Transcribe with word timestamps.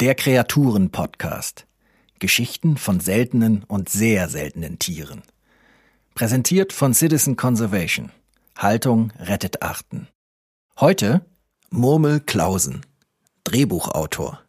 Der 0.00 0.14
Kreaturen-Podcast. 0.14 1.66
Geschichten 2.20 2.76
von 2.76 3.00
seltenen 3.00 3.64
und 3.64 3.88
sehr 3.88 4.28
seltenen 4.28 4.78
Tieren. 4.78 5.22
Präsentiert 6.14 6.72
von 6.72 6.94
Citizen 6.94 7.34
Conservation. 7.34 8.12
Haltung 8.56 9.12
rettet 9.18 9.60
Arten. 9.60 10.06
Heute 10.78 11.26
Murmel 11.70 12.20
Klausen, 12.20 12.86
Drehbuchautor. 13.42 14.40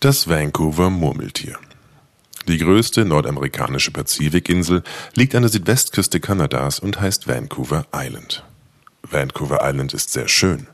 Das 0.00 0.28
Vancouver 0.28 0.90
Murmeltier. 0.90 1.58
Die 2.46 2.58
größte 2.58 3.06
nordamerikanische 3.06 3.90
Pazifikinsel 3.90 4.82
liegt 5.14 5.34
an 5.34 5.44
der 5.44 5.50
Südwestküste 5.50 6.20
Kanadas 6.20 6.78
und 6.78 7.00
heißt 7.00 7.26
Vancouver 7.26 7.86
Island. 7.94 8.44
Vancouver 9.02 9.60
Island 9.62 9.94
ist 9.94 10.12
sehr 10.12 10.28
schön. 10.28 10.66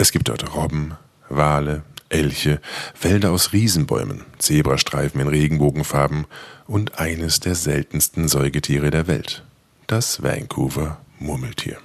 Es 0.00 0.12
gibt 0.12 0.28
dort 0.28 0.54
Robben, 0.54 0.94
Wale, 1.28 1.82
Elche, 2.08 2.60
Wälder 3.00 3.32
aus 3.32 3.52
Riesenbäumen, 3.52 4.24
Zebrastreifen 4.38 5.20
in 5.20 5.26
Regenbogenfarben 5.26 6.26
und 6.68 7.00
eines 7.00 7.40
der 7.40 7.56
seltensten 7.56 8.28
Säugetiere 8.28 8.90
der 8.90 9.08
Welt, 9.08 9.42
das 9.88 10.22
Vancouver 10.22 11.00
Murmeltier. 11.18 11.78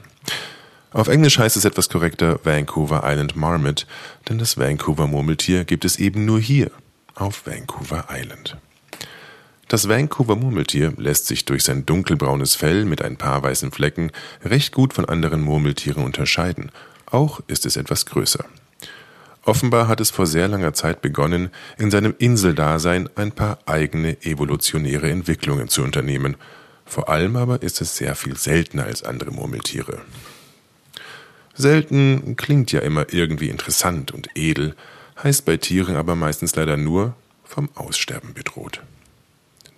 Auf 0.91 1.07
Englisch 1.07 1.39
heißt 1.39 1.57
es 1.57 1.65
etwas 1.65 1.89
korrekter 1.89 2.39
Vancouver 2.43 3.01
Island 3.03 3.35
Marmot, 3.35 3.87
denn 4.29 4.37
das 4.37 4.59
Vancouver 4.59 5.07
Murmeltier 5.07 5.65
gibt 5.65 5.83
es 5.83 5.97
eben 5.97 6.23
nur 6.23 6.39
hier, 6.39 6.69
auf 7.15 7.47
Vancouver 7.47 8.05
Island. 8.11 8.57
Das 9.67 9.89
Vancouver 9.89 10.35
Murmeltier 10.35 10.93
lässt 10.97 11.25
sich 11.25 11.45
durch 11.45 11.63
sein 11.63 11.87
dunkelbraunes 11.87 12.53
Fell 12.53 12.85
mit 12.85 13.01
ein 13.01 13.17
paar 13.17 13.41
weißen 13.41 13.71
Flecken 13.71 14.11
recht 14.45 14.71
gut 14.71 14.93
von 14.93 15.05
anderen 15.05 15.41
Murmeltieren 15.41 16.03
unterscheiden. 16.03 16.71
Auch 17.13 17.41
ist 17.45 17.67
es 17.67 17.77
etwas 17.77 18.07
größer. 18.07 18.43
Offenbar 19.43 19.87
hat 19.87 20.01
es 20.01 20.09
vor 20.09 20.25
sehr 20.25 20.47
langer 20.47 20.73
Zeit 20.73 21.03
begonnen, 21.03 21.51
in 21.77 21.91
seinem 21.91 22.15
Inseldasein 22.17 23.07
ein 23.15 23.31
paar 23.31 23.59
eigene 23.67 24.19
evolutionäre 24.23 25.11
Entwicklungen 25.11 25.67
zu 25.67 25.83
unternehmen. 25.83 26.37
Vor 26.87 27.09
allem 27.09 27.35
aber 27.35 27.61
ist 27.61 27.81
es 27.81 27.97
sehr 27.97 28.15
viel 28.15 28.35
seltener 28.35 28.85
als 28.85 29.03
andere 29.03 29.29
Murmeltiere. 29.29 30.01
Selten 31.53 32.35
klingt 32.35 32.71
ja 32.71 32.79
immer 32.79 33.13
irgendwie 33.13 33.49
interessant 33.49 34.11
und 34.11 34.29
edel, 34.33 34.75
heißt 35.21 35.45
bei 35.45 35.57
Tieren 35.57 35.97
aber 35.97 36.15
meistens 36.15 36.55
leider 36.55 36.77
nur 36.77 37.13
vom 37.43 37.69
Aussterben 37.75 38.33
bedroht. 38.33 38.81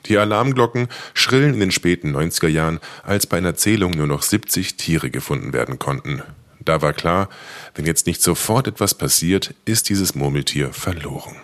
Die 0.06 0.18
Alarmglocken 0.18 0.88
schrillen 1.14 1.54
in 1.54 1.60
den 1.60 1.72
späten 1.72 2.16
90er 2.16 2.48
Jahren, 2.48 2.80
als 3.04 3.28
bei 3.28 3.38
einer 3.38 3.56
Zählung 3.56 3.92
nur 3.92 4.08
noch 4.08 4.22
70 4.22 4.78
Tiere 4.78 5.10
gefunden 5.10 5.52
werden 5.52 5.80
konnten. 5.80 6.22
Da 6.66 6.82
war 6.82 6.94
klar, 6.94 7.30
wenn 7.76 7.86
jetzt 7.86 8.08
nicht 8.08 8.22
sofort 8.22 8.68
etwas 8.68 8.96
passiert, 8.96 9.54
ist 9.66 9.90
dieses 9.90 10.16
Murmeltier 10.16 10.74
verloren. 10.74 11.36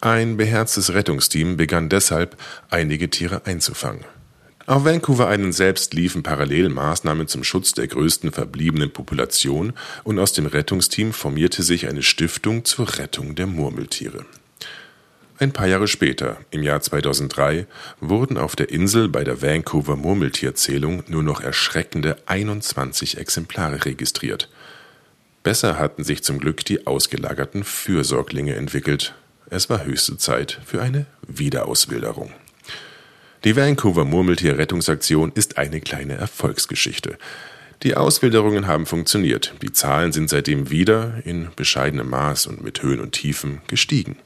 Ein 0.00 0.36
beherztes 0.36 0.92
Rettungsteam 0.92 1.56
begann 1.56 1.88
deshalb, 1.88 2.36
einige 2.70 3.08
Tiere 3.08 3.46
einzufangen. 3.46 4.04
Auf 4.66 4.84
Vancouver 4.86 5.30
Island 5.30 5.54
selbst 5.54 5.92
liefen 5.92 6.22
parallel 6.22 6.70
Maßnahmen 6.70 7.28
zum 7.28 7.44
Schutz 7.44 7.72
der 7.72 7.86
größten 7.86 8.32
verbliebenen 8.32 8.90
Population 8.90 9.74
und 10.04 10.18
aus 10.18 10.32
dem 10.32 10.46
Rettungsteam 10.46 11.12
formierte 11.12 11.62
sich 11.62 11.86
eine 11.86 12.02
Stiftung 12.02 12.64
zur 12.64 12.98
Rettung 12.98 13.34
der 13.34 13.46
Murmeltiere. 13.46 14.24
Ein 15.40 15.52
paar 15.52 15.66
Jahre 15.66 15.88
später, 15.88 16.38
im 16.52 16.62
Jahr 16.62 16.80
2003, 16.80 17.66
wurden 18.00 18.38
auf 18.38 18.54
der 18.54 18.70
Insel 18.70 19.08
bei 19.08 19.24
der 19.24 19.42
Vancouver 19.42 19.96
Murmeltierzählung 19.96 21.02
nur 21.08 21.24
noch 21.24 21.40
erschreckende 21.40 22.16
21 22.26 23.18
Exemplare 23.18 23.84
registriert. 23.84 24.48
Besser 25.42 25.76
hatten 25.76 26.04
sich 26.04 26.22
zum 26.22 26.38
Glück 26.38 26.64
die 26.64 26.86
ausgelagerten 26.86 27.64
Fürsorglinge 27.64 28.54
entwickelt. 28.54 29.14
Es 29.50 29.68
war 29.68 29.84
höchste 29.84 30.16
Zeit 30.18 30.60
für 30.64 30.80
eine 30.80 31.06
Wiederauswilderung. 31.26 32.32
Die 33.42 33.56
Vancouver 33.56 34.04
Murmeltier-Rettungsaktion 34.04 35.32
ist 35.34 35.58
eine 35.58 35.80
kleine 35.80 36.14
Erfolgsgeschichte. 36.14 37.18
Die 37.82 37.96
Auswilderungen 37.96 38.68
haben 38.68 38.86
funktioniert. 38.86 39.52
Die 39.60 39.72
Zahlen 39.72 40.12
sind 40.12 40.30
seitdem 40.30 40.70
wieder, 40.70 41.20
in 41.24 41.48
bescheidenem 41.56 42.08
Maß 42.08 42.46
und 42.46 42.62
mit 42.62 42.82
Höhen 42.82 43.00
und 43.00 43.12
Tiefen, 43.12 43.60
gestiegen. 43.66 44.16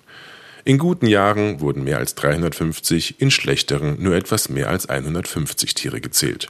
In 0.69 0.77
guten 0.77 1.07
Jahren 1.07 1.61
wurden 1.61 1.85
mehr 1.85 1.97
als 1.97 2.15
350, 2.15 3.23
in 3.23 3.31
schlechteren 3.31 4.03
nur 4.03 4.15
etwas 4.15 4.51
mehr 4.51 4.69
als 4.69 4.87
150 4.87 5.73
Tiere 5.73 6.03
gezählt. 6.03 6.47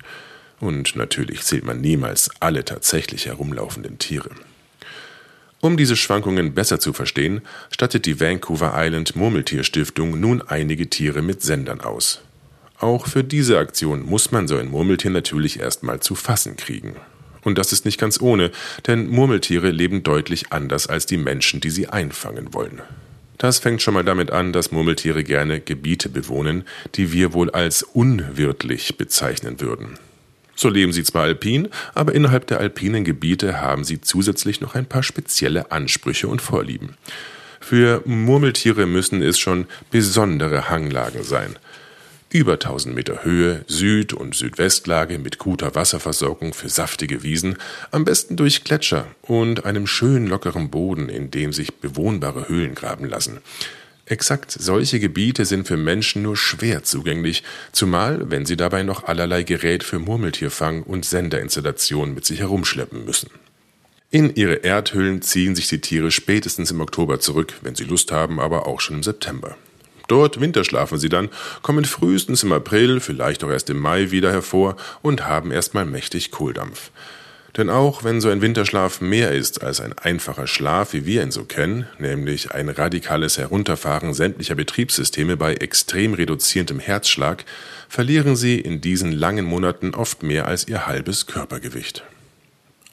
Und 0.58 0.96
natürlich 0.96 1.42
zählt 1.42 1.64
man 1.64 1.80
niemals 1.80 2.28
alle 2.40 2.64
tatsächlich 2.64 3.26
herumlaufenden 3.26 4.00
Tiere. 4.00 4.30
Um 5.60 5.76
diese 5.76 5.94
Schwankungen 5.94 6.52
besser 6.52 6.80
zu 6.80 6.92
verstehen, 6.92 7.42
stattet 7.70 8.06
die 8.06 8.18
Vancouver 8.18 8.72
Island 8.74 9.14
Murmeltierstiftung 9.14 10.18
nun 10.18 10.42
einige 10.42 10.90
Tiere 10.90 11.22
mit 11.22 11.42
Sendern 11.42 11.80
aus. 11.80 12.20
Auch 12.80 13.06
für 13.06 13.22
diese 13.22 13.60
Aktion 13.60 14.04
muss 14.04 14.32
man 14.32 14.48
so 14.48 14.56
ein 14.56 14.68
Murmeltier 14.68 15.12
natürlich 15.12 15.60
erstmal 15.60 16.00
zu 16.00 16.16
fassen 16.16 16.56
kriegen. 16.56 16.96
Und 17.44 17.56
das 17.56 17.72
ist 17.72 17.84
nicht 17.84 18.00
ganz 18.00 18.20
ohne, 18.20 18.50
denn 18.88 19.06
Murmeltiere 19.06 19.70
leben 19.70 20.02
deutlich 20.02 20.52
anders 20.52 20.88
als 20.88 21.06
die 21.06 21.18
Menschen, 21.18 21.60
die 21.60 21.70
sie 21.70 21.86
einfangen 21.86 22.52
wollen. 22.52 22.82
Das 23.38 23.60
fängt 23.60 23.80
schon 23.80 23.94
mal 23.94 24.04
damit 24.04 24.32
an, 24.32 24.52
dass 24.52 24.72
Murmeltiere 24.72 25.22
gerne 25.22 25.60
Gebiete 25.60 26.08
bewohnen, 26.08 26.64
die 26.96 27.12
wir 27.12 27.32
wohl 27.32 27.50
als 27.50 27.82
unwirtlich 27.82 28.96
bezeichnen 28.96 29.60
würden. 29.60 29.98
So 30.56 30.68
leben 30.68 30.92
sie 30.92 31.04
zwar 31.04 31.22
alpin, 31.22 31.68
aber 31.94 32.14
innerhalb 32.14 32.48
der 32.48 32.58
alpinen 32.58 33.04
Gebiete 33.04 33.60
haben 33.60 33.84
sie 33.84 34.00
zusätzlich 34.00 34.60
noch 34.60 34.74
ein 34.74 34.86
paar 34.86 35.04
spezielle 35.04 35.70
Ansprüche 35.70 36.26
und 36.26 36.42
Vorlieben. 36.42 36.96
Für 37.60 38.02
Murmeltiere 38.04 38.86
müssen 38.86 39.22
es 39.22 39.38
schon 39.38 39.66
besondere 39.90 40.68
Hanglagen 40.68 41.22
sein 41.22 41.56
über 42.30 42.54
1000 42.54 42.94
Meter 42.94 43.24
Höhe, 43.24 43.64
Süd- 43.66 44.12
und 44.12 44.34
Südwestlage 44.34 45.18
mit 45.18 45.38
guter 45.38 45.74
Wasserversorgung 45.74 46.52
für 46.52 46.68
saftige 46.68 47.22
Wiesen, 47.22 47.56
am 47.90 48.04
besten 48.04 48.36
durch 48.36 48.64
Gletscher 48.64 49.06
und 49.22 49.64
einem 49.64 49.86
schön 49.86 50.26
lockeren 50.26 50.70
Boden, 50.70 51.08
in 51.08 51.30
dem 51.30 51.52
sich 51.52 51.74
bewohnbare 51.74 52.48
Höhlen 52.48 52.74
graben 52.74 53.08
lassen. 53.08 53.38
Exakt 54.04 54.52
solche 54.58 55.00
Gebiete 55.00 55.44
sind 55.44 55.66
für 55.66 55.76
Menschen 55.76 56.22
nur 56.22 56.36
schwer 56.36 56.82
zugänglich, 56.82 57.42
zumal 57.72 58.30
wenn 58.30 58.46
sie 58.46 58.56
dabei 58.56 58.82
noch 58.82 59.04
allerlei 59.04 59.42
Gerät 59.42 59.84
für 59.84 59.98
Murmeltierfang 59.98 60.82
und 60.82 61.04
Senderinstallation 61.04 62.14
mit 62.14 62.24
sich 62.24 62.40
herumschleppen 62.40 63.04
müssen. 63.04 63.28
In 64.10 64.34
ihre 64.34 64.64
Erdhöhlen 64.64 65.20
ziehen 65.20 65.54
sich 65.54 65.68
die 65.68 65.82
Tiere 65.82 66.10
spätestens 66.10 66.70
im 66.70 66.80
Oktober 66.80 67.20
zurück, 67.20 67.54
wenn 67.60 67.74
sie 67.74 67.84
Lust 67.84 68.10
haben, 68.10 68.40
aber 68.40 68.66
auch 68.66 68.80
schon 68.80 68.96
im 68.96 69.02
September. 69.02 69.56
Dort 70.08 70.40
winterschlafen 70.40 70.98
sie 70.98 71.08
dann, 71.08 71.28
kommen 71.62 71.84
frühestens 71.84 72.42
im 72.42 72.52
April, 72.52 73.00
vielleicht 73.00 73.44
auch 73.44 73.50
erst 73.50 73.70
im 73.70 73.78
Mai 73.78 74.10
wieder 74.10 74.32
hervor 74.32 74.76
und 75.02 75.26
haben 75.26 75.52
erstmal 75.52 75.84
mächtig 75.84 76.30
Kohldampf. 76.30 76.90
Denn 77.56 77.70
auch 77.70 78.04
wenn 78.04 78.20
so 78.20 78.28
ein 78.28 78.40
Winterschlaf 78.40 79.00
mehr 79.00 79.32
ist 79.32 79.62
als 79.62 79.80
ein 79.80 79.92
einfacher 79.98 80.46
Schlaf, 80.46 80.92
wie 80.92 81.06
wir 81.06 81.22
ihn 81.22 81.30
so 81.30 81.44
kennen, 81.44 81.86
nämlich 81.98 82.52
ein 82.52 82.68
radikales 82.68 83.36
Herunterfahren 83.36 84.14
sämtlicher 84.14 84.54
Betriebssysteme 84.54 85.36
bei 85.36 85.54
extrem 85.54 86.14
reduzierendem 86.14 86.78
Herzschlag, 86.78 87.44
verlieren 87.88 88.36
sie 88.36 88.60
in 88.60 88.80
diesen 88.80 89.12
langen 89.12 89.44
Monaten 89.44 89.94
oft 89.94 90.22
mehr 90.22 90.46
als 90.46 90.68
ihr 90.68 90.86
halbes 90.86 91.26
Körpergewicht. 91.26 92.04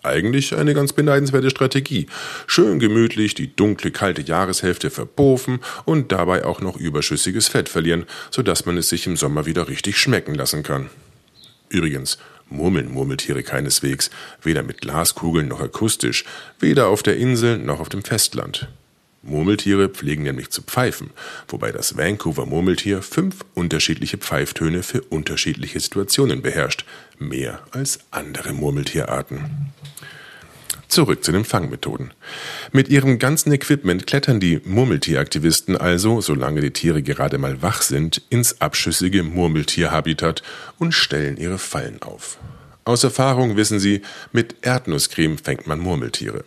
Eigentlich 0.05 0.55
eine 0.55 0.75
ganz 0.75 0.93
beneidenswerte 0.93 1.49
Strategie. 1.49 2.05
Schön 2.45 2.77
gemütlich 2.77 3.33
die 3.33 3.55
dunkle, 3.55 3.89
kalte 3.89 4.21
Jahreshälfte 4.21 4.91
verbofen 4.91 5.59
und 5.83 6.11
dabei 6.11 6.45
auch 6.45 6.61
noch 6.61 6.77
überschüssiges 6.77 7.47
Fett 7.47 7.69
verlieren, 7.69 8.05
sodass 8.29 8.67
man 8.67 8.77
es 8.77 8.89
sich 8.89 9.07
im 9.07 9.17
Sommer 9.17 9.47
wieder 9.47 9.67
richtig 9.67 9.97
schmecken 9.97 10.35
lassen 10.35 10.61
kann. 10.61 10.91
Übrigens, 11.69 12.19
murmeln 12.49 12.91
Murmeltiere 12.91 13.41
keineswegs, 13.41 14.11
weder 14.43 14.61
mit 14.61 14.81
Glaskugeln 14.81 15.47
noch 15.47 15.59
akustisch, 15.59 16.23
weder 16.59 16.87
auf 16.87 17.01
der 17.01 17.17
Insel 17.17 17.57
noch 17.57 17.79
auf 17.79 17.89
dem 17.89 18.03
Festland. 18.03 18.67
Murmeltiere 19.23 19.89
pflegen 19.89 20.21
nämlich 20.21 20.51
zu 20.51 20.61
pfeifen, 20.61 21.09
wobei 21.47 21.71
das 21.71 21.97
Vancouver 21.97 22.45
Murmeltier 22.45 23.01
fünf 23.01 23.43
unterschiedliche 23.55 24.19
Pfeiftöne 24.19 24.83
für 24.83 25.01
unterschiedliche 25.01 25.79
Situationen 25.79 26.43
beherrscht, 26.43 26.85
mehr 27.17 27.63
als 27.71 28.01
andere 28.11 28.53
Murmeltierarten. 28.53 29.64
Zurück 30.95 31.25
zu 31.25 31.33
den 31.33 31.43
Fangmethoden. 31.43 32.13
Mit 32.71 32.87
ihrem 32.87 33.19
ganzen 33.19 33.51
Equipment 33.51 34.07
klettern 34.07 34.39
die 34.39 34.61
Murmeltieraktivisten 34.63 35.75
also, 35.75 36.21
solange 36.21 36.61
die 36.61 36.71
Tiere 36.71 37.03
gerade 37.03 37.37
mal 37.37 37.61
wach 37.61 37.81
sind, 37.81 38.21
ins 38.29 38.61
abschüssige 38.61 39.23
Murmeltierhabitat 39.23 40.41
und 40.79 40.93
stellen 40.93 41.35
ihre 41.35 41.57
Fallen 41.57 42.01
auf. 42.01 42.37
Aus 42.85 43.03
Erfahrung 43.03 43.57
wissen 43.57 43.81
sie, 43.81 44.03
mit 44.31 44.55
Erdnusscreme 44.61 45.37
fängt 45.37 45.67
man 45.67 45.79
Murmeltiere 45.79 46.45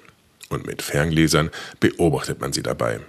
und 0.49 0.67
mit 0.67 0.81
Ferngläsern 0.81 1.51
beobachtet 1.79 2.41
man 2.41 2.55
sie 2.55 2.63
dabei. 2.63 3.01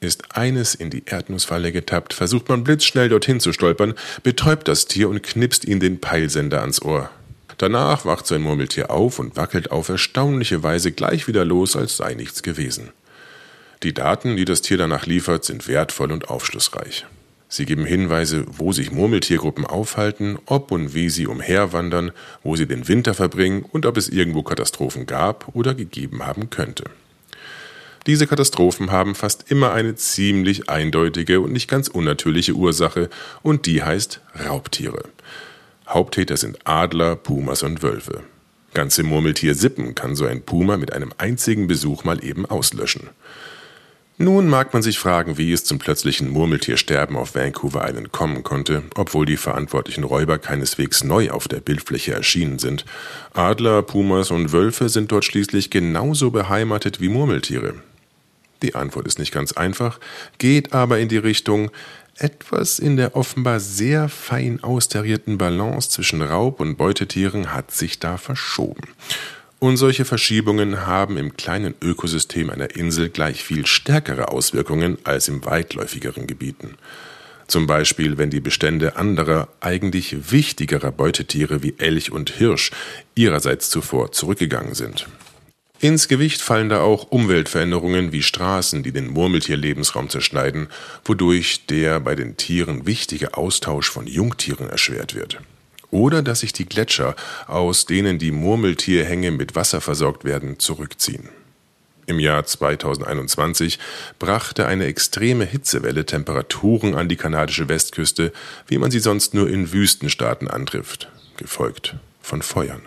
Ist 0.00 0.34
eines 0.38 0.74
in 0.74 0.88
die 0.88 1.02
Erdnussfalle 1.04 1.70
getappt, 1.70 2.14
versucht 2.14 2.48
man 2.48 2.64
blitzschnell 2.64 3.10
dorthin 3.10 3.40
zu 3.40 3.52
stolpern, 3.52 3.92
betäubt 4.22 4.66
das 4.68 4.86
Tier 4.86 5.10
und 5.10 5.22
knipst 5.22 5.66
ihm 5.66 5.80
den 5.80 6.00
Peilsender 6.00 6.62
ans 6.62 6.80
Ohr. 6.80 7.10
Danach 7.58 8.04
wacht 8.04 8.26
sein 8.26 8.42
Murmeltier 8.42 8.90
auf 8.90 9.18
und 9.18 9.36
wackelt 9.36 9.72
auf 9.72 9.88
erstaunliche 9.88 10.62
Weise 10.62 10.92
gleich 10.92 11.26
wieder 11.26 11.44
los, 11.44 11.74
als 11.74 11.96
sei 11.96 12.14
nichts 12.14 12.44
gewesen. 12.44 12.90
Die 13.82 13.92
Daten, 13.92 14.36
die 14.36 14.44
das 14.44 14.62
Tier 14.62 14.78
danach 14.78 15.06
liefert, 15.06 15.44
sind 15.44 15.66
wertvoll 15.66 16.12
und 16.12 16.28
aufschlussreich. 16.28 17.06
Sie 17.48 17.64
geben 17.64 17.84
Hinweise, 17.84 18.44
wo 18.46 18.72
sich 18.72 18.92
Murmeltiergruppen 18.92 19.64
aufhalten, 19.64 20.38
ob 20.46 20.70
und 20.70 20.94
wie 20.94 21.08
sie 21.08 21.26
umherwandern, 21.26 22.12
wo 22.42 22.54
sie 22.56 22.66
den 22.66 22.86
Winter 22.86 23.14
verbringen 23.14 23.64
und 23.72 23.86
ob 23.86 23.96
es 23.96 24.08
irgendwo 24.08 24.42
Katastrophen 24.42 25.06
gab 25.06 25.48
oder 25.54 25.74
gegeben 25.74 26.26
haben 26.26 26.50
könnte. 26.50 26.84
Diese 28.06 28.26
Katastrophen 28.26 28.92
haben 28.92 29.14
fast 29.14 29.50
immer 29.50 29.72
eine 29.72 29.96
ziemlich 29.96 30.68
eindeutige 30.68 31.40
und 31.40 31.52
nicht 31.52 31.68
ganz 31.68 31.88
unnatürliche 31.88 32.52
Ursache, 32.52 33.10
und 33.42 33.66
die 33.66 33.82
heißt 33.82 34.20
Raubtiere. 34.46 35.04
Haupttäter 35.88 36.36
sind 36.36 36.58
Adler, 36.64 37.16
Pumas 37.16 37.62
und 37.62 37.82
Wölfe. 37.82 38.22
Ganze 38.74 39.02
Murmeltiersippen 39.02 39.94
kann 39.94 40.14
so 40.14 40.26
ein 40.26 40.42
Puma 40.42 40.76
mit 40.76 40.92
einem 40.92 41.12
einzigen 41.16 41.66
Besuch 41.66 42.04
mal 42.04 42.22
eben 42.22 42.44
auslöschen. 42.44 43.08
Nun 44.20 44.48
mag 44.48 44.72
man 44.74 44.82
sich 44.82 44.98
fragen, 44.98 45.38
wie 45.38 45.52
es 45.52 45.64
zum 45.64 45.78
plötzlichen 45.78 46.28
Murmeltiersterben 46.28 47.16
auf 47.16 47.34
Vancouver 47.34 47.88
Island 47.88 48.12
kommen 48.12 48.42
konnte, 48.42 48.82
obwohl 48.96 49.24
die 49.24 49.36
verantwortlichen 49.36 50.04
Räuber 50.04 50.38
keineswegs 50.38 51.04
neu 51.04 51.30
auf 51.30 51.48
der 51.48 51.60
Bildfläche 51.60 52.12
erschienen 52.12 52.58
sind. 52.58 52.84
Adler, 53.32 53.82
Pumas 53.82 54.30
und 54.30 54.52
Wölfe 54.52 54.88
sind 54.88 55.12
dort 55.12 55.24
schließlich 55.24 55.70
genauso 55.70 56.32
beheimatet 56.32 57.00
wie 57.00 57.08
Murmeltiere. 57.08 57.74
Die 58.62 58.74
Antwort 58.74 59.06
ist 59.06 59.20
nicht 59.20 59.32
ganz 59.32 59.52
einfach, 59.52 60.00
geht 60.38 60.72
aber 60.72 60.98
in 60.98 61.08
die 61.08 61.16
Richtung, 61.16 61.70
etwas 62.18 62.78
in 62.78 62.96
der 62.96 63.16
offenbar 63.16 63.60
sehr 63.60 64.08
fein 64.08 64.62
austarierten 64.62 65.38
Balance 65.38 65.90
zwischen 65.90 66.22
Raub- 66.22 66.60
und 66.60 66.76
Beutetieren 66.76 67.52
hat 67.52 67.70
sich 67.70 67.98
da 67.98 68.16
verschoben. 68.16 68.88
Und 69.60 69.76
solche 69.76 70.04
Verschiebungen 70.04 70.86
haben 70.86 71.16
im 71.16 71.36
kleinen 71.36 71.74
Ökosystem 71.82 72.50
einer 72.50 72.76
Insel 72.76 73.08
gleich 73.08 73.42
viel 73.42 73.66
stärkere 73.66 74.28
Auswirkungen 74.28 74.98
als 75.02 75.26
im 75.26 75.44
weitläufigeren 75.44 76.28
Gebieten. 76.28 76.76
Zum 77.48 77.66
Beispiel, 77.66 78.18
wenn 78.18 78.30
die 78.30 78.40
Bestände 78.40 78.96
anderer, 78.96 79.48
eigentlich 79.60 80.30
wichtigerer 80.30 80.92
Beutetiere 80.92 81.62
wie 81.62 81.74
Elch 81.78 82.12
und 82.12 82.30
Hirsch 82.30 82.70
ihrerseits 83.14 83.70
zuvor 83.70 84.12
zurückgegangen 84.12 84.74
sind. 84.74 85.08
Ins 85.80 86.08
Gewicht 86.08 86.42
fallen 86.42 86.68
da 86.68 86.80
auch 86.80 87.04
Umweltveränderungen 87.10 88.10
wie 88.10 88.22
Straßen, 88.22 88.82
die 88.82 88.90
den 88.90 89.08
Murmeltierlebensraum 89.08 90.08
zerschneiden, 90.08 90.68
wodurch 91.04 91.66
der 91.66 92.00
bei 92.00 92.16
den 92.16 92.36
Tieren 92.36 92.84
wichtige 92.84 93.34
Austausch 93.34 93.88
von 93.88 94.08
Jungtieren 94.08 94.68
erschwert 94.68 95.14
wird. 95.14 95.40
Oder 95.92 96.22
dass 96.22 96.40
sich 96.40 96.52
die 96.52 96.68
Gletscher, 96.68 97.14
aus 97.46 97.86
denen 97.86 98.18
die 98.18 98.32
Murmeltierhänge 98.32 99.30
mit 99.30 99.54
Wasser 99.54 99.80
versorgt 99.80 100.24
werden, 100.24 100.58
zurückziehen. 100.58 101.28
Im 102.06 102.18
Jahr 102.18 102.44
2021 102.44 103.78
brachte 104.18 104.66
eine 104.66 104.86
extreme 104.86 105.44
Hitzewelle 105.44 106.06
Temperaturen 106.06 106.94
an 106.94 107.08
die 107.08 107.16
kanadische 107.16 107.68
Westküste, 107.68 108.32
wie 108.66 108.78
man 108.78 108.90
sie 108.90 108.98
sonst 108.98 109.32
nur 109.32 109.48
in 109.48 109.72
Wüstenstaaten 109.72 110.48
antrifft, 110.48 111.08
gefolgt 111.36 111.94
von 112.20 112.42
Feuern. 112.42 112.82